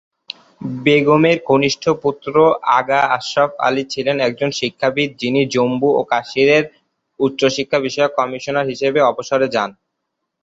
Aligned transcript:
বেগমের 0.85 1.37
কনিষ্ঠ 1.45 1.83
পুত্র 2.03 2.33
আগা 2.77 3.01
আশরাফ 3.11 3.51
আলী 3.67 3.83
ছিলেন 3.93 4.17
একজন 4.21 4.49
শিক্ষাবিদ 4.59 5.09
যিনি 5.21 5.41
জম্মু 5.53 5.89
ও 5.93 6.01
কাশ্মীরের 6.11 6.63
উচ্চশিক্ষা 7.19 7.79
বিষয়ক 7.79 8.11
কমিশনার 8.19 8.69
হিসাবে 8.71 8.99
অবসরে 9.11 9.47
যান। 9.55 9.69